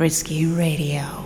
[0.00, 1.19] Risky Radio.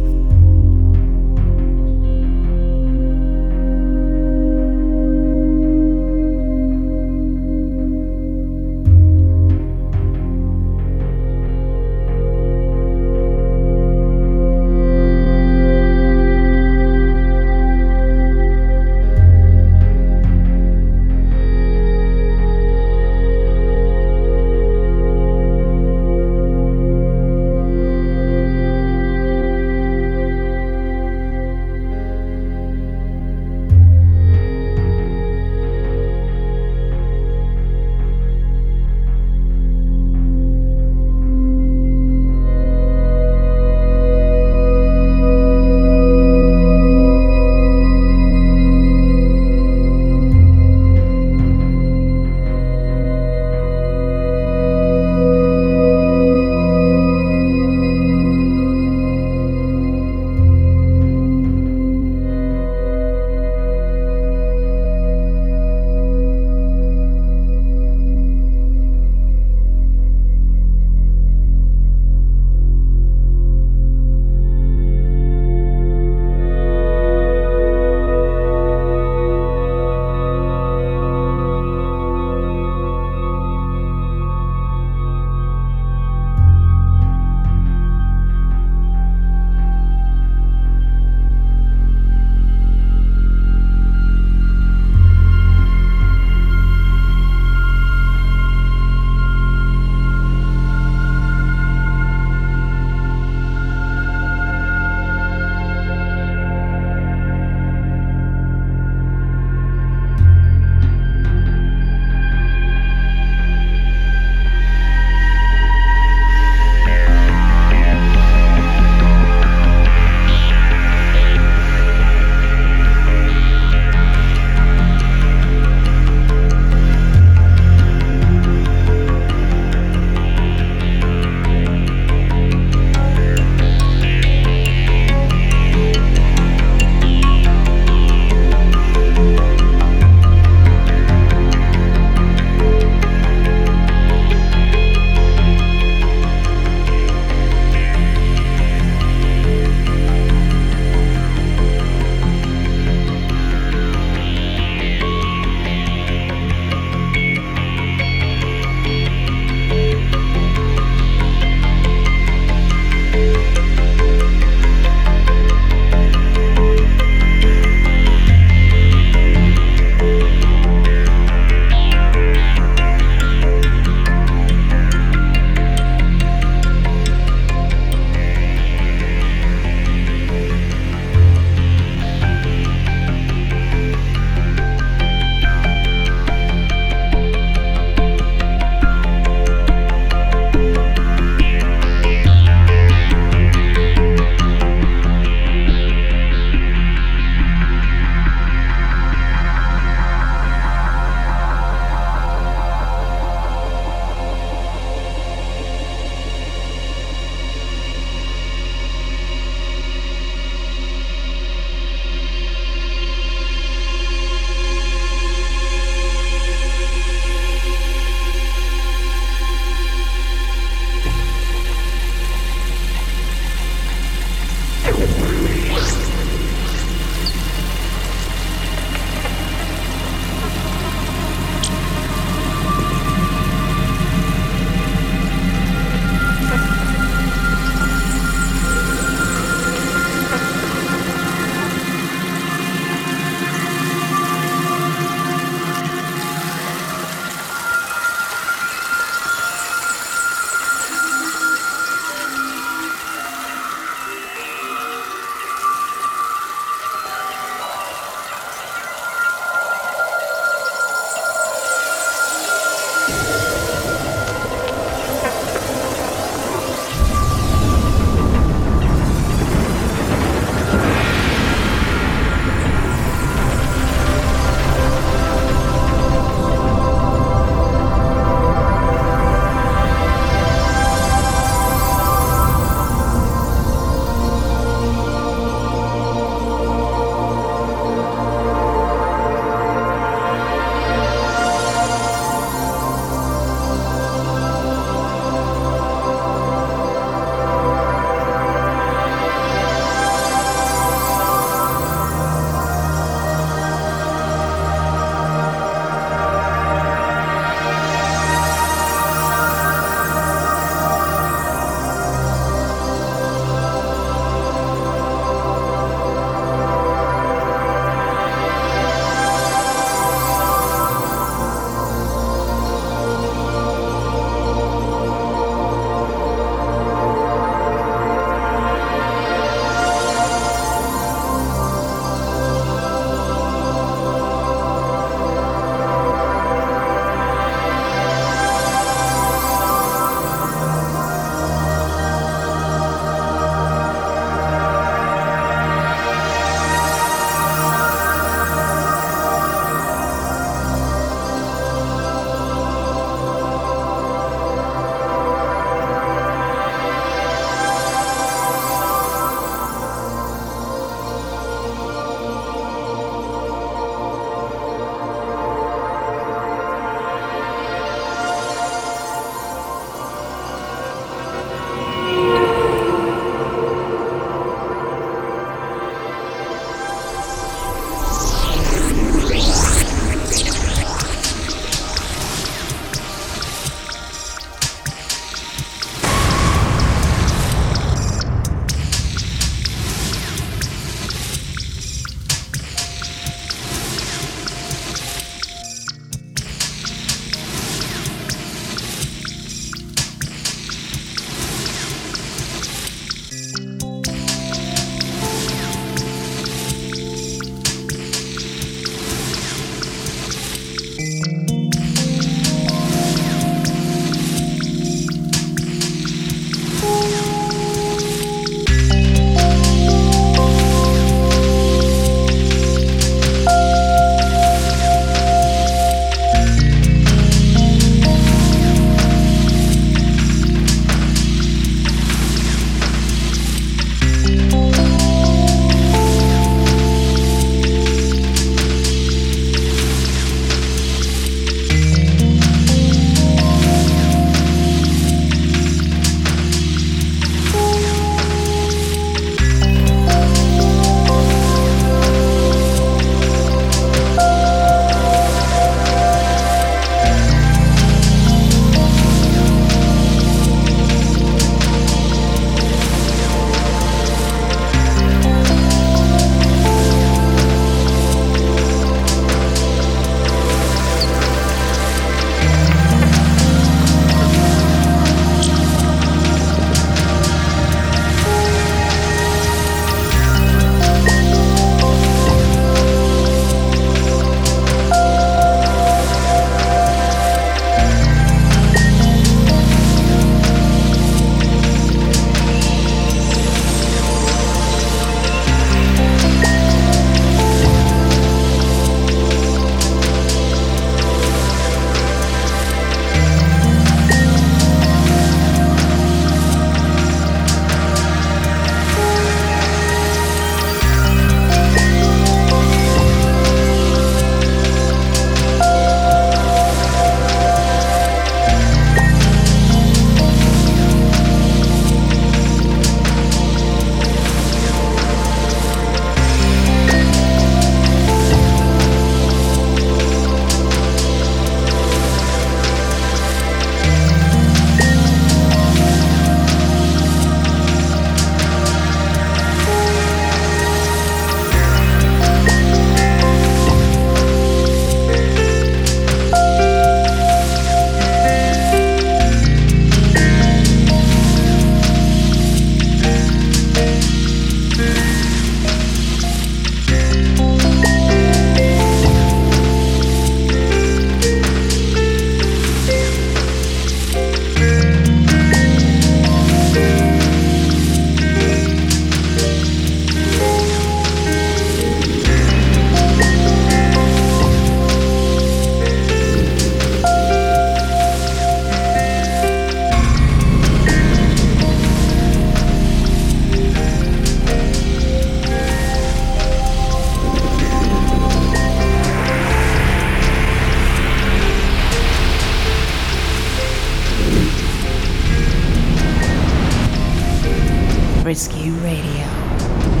[598.31, 600.00] Frisky Radio.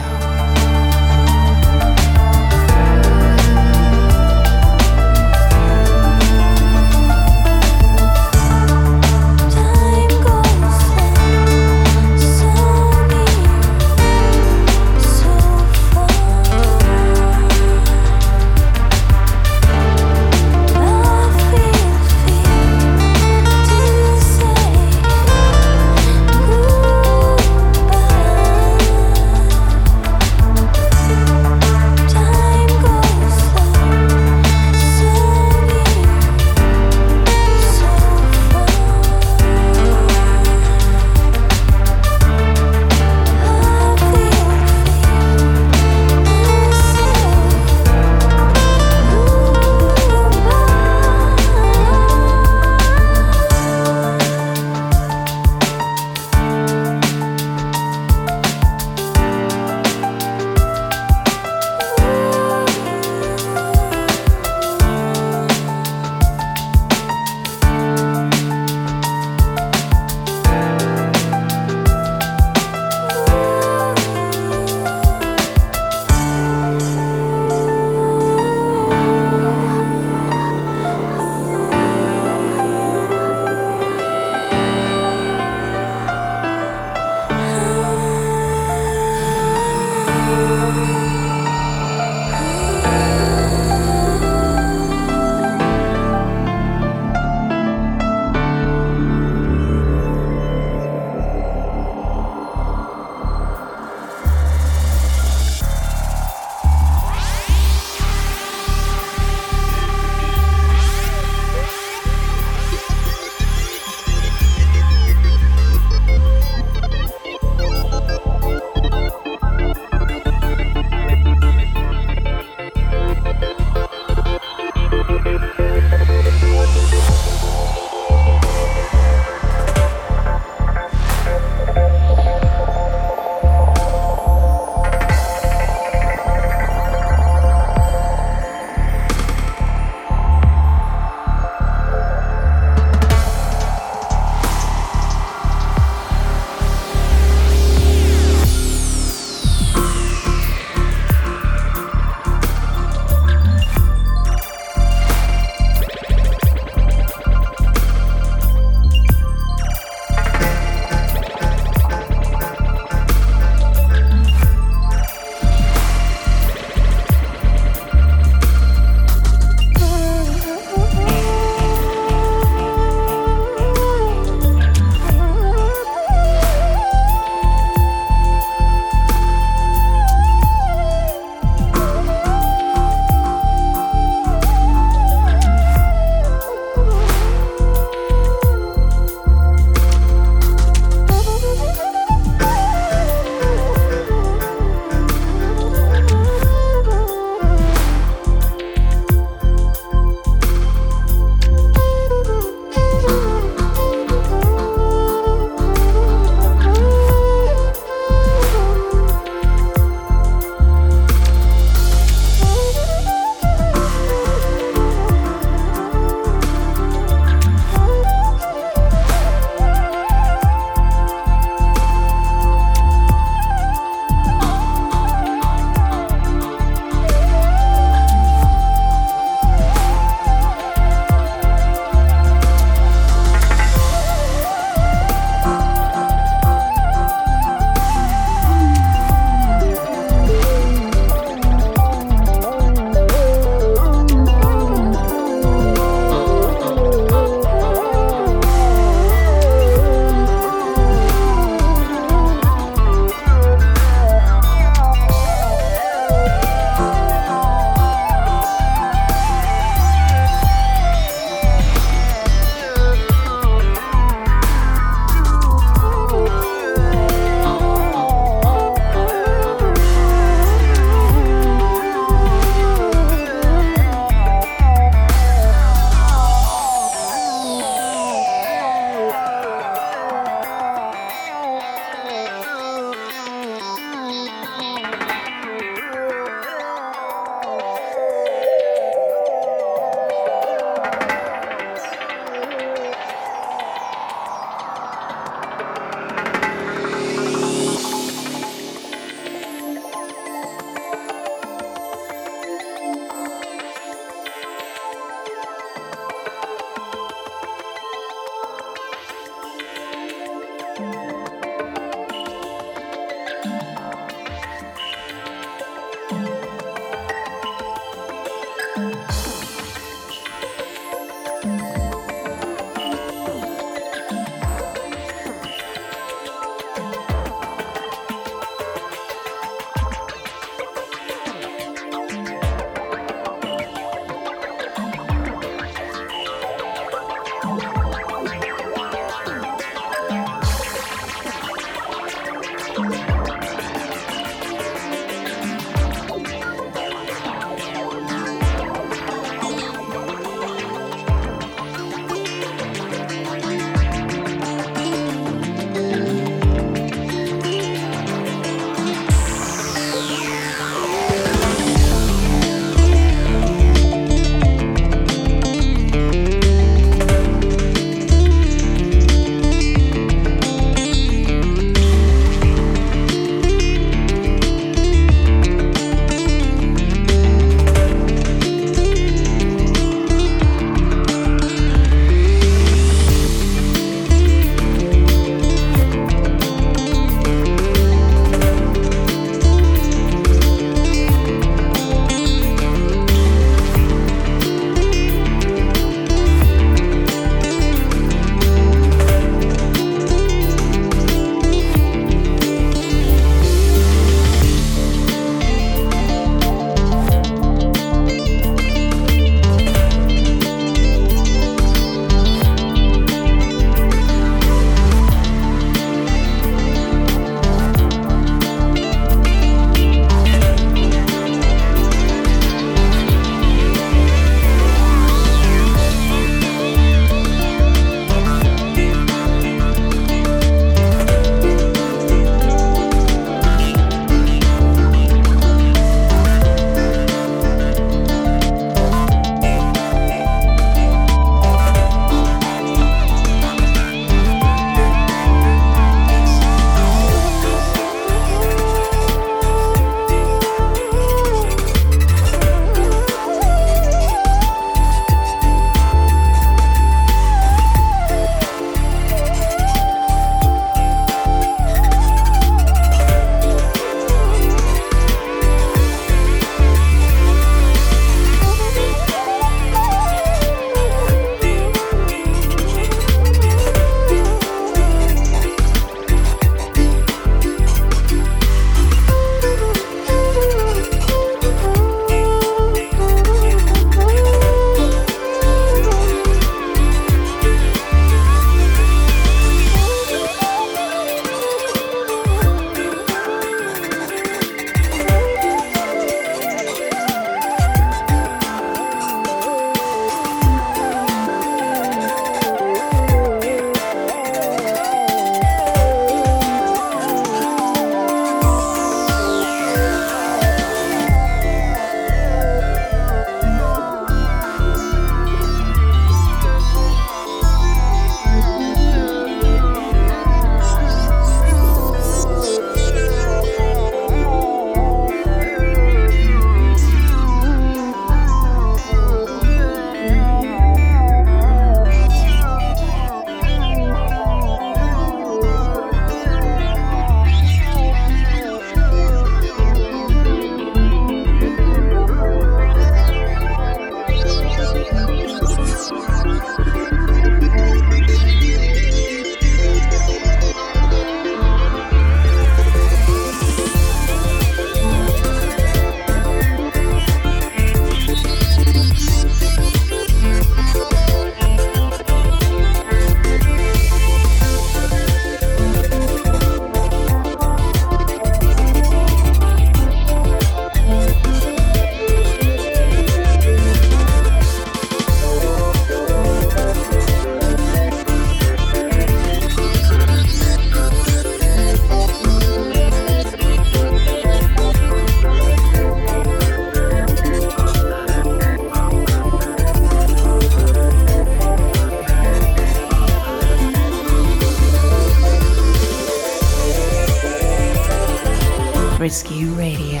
[598.96, 600.00] Frisky Radio.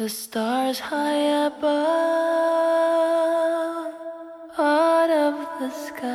[0.00, 1.68] The stars high above,
[4.56, 6.06] out of the sky.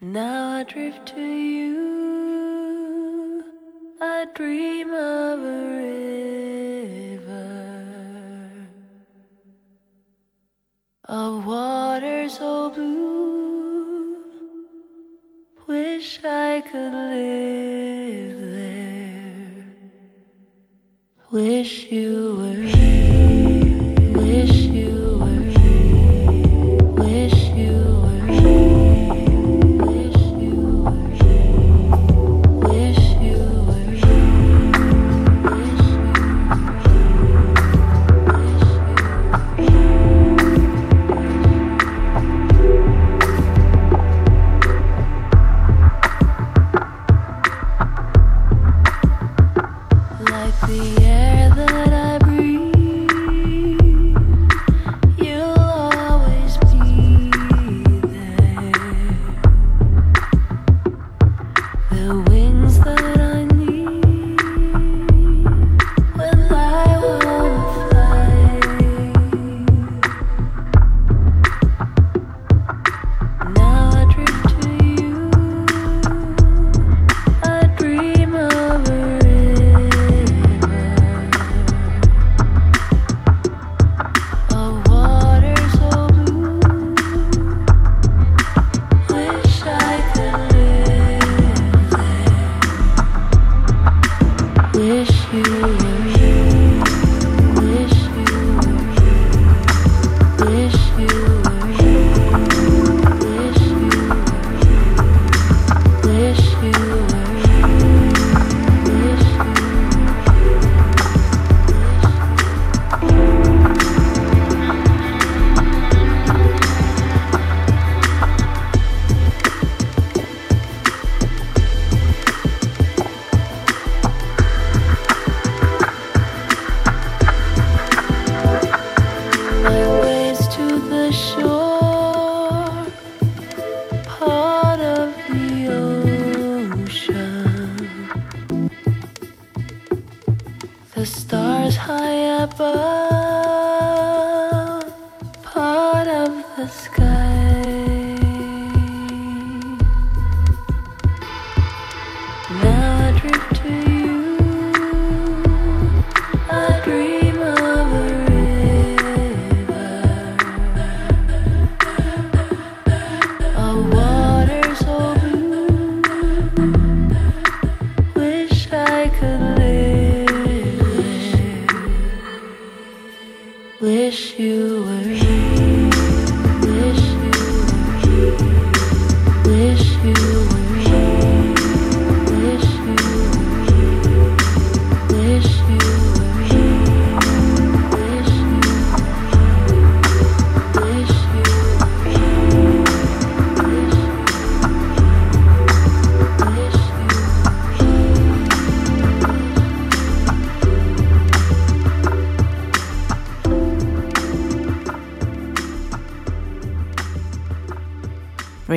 [0.00, 1.49] Now I drift to you.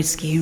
[0.03, 0.32] whiskey.